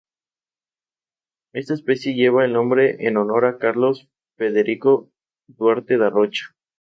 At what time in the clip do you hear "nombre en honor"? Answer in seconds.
2.53-3.45